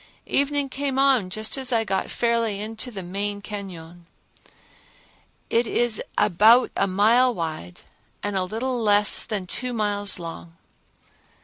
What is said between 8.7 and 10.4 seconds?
less than two miles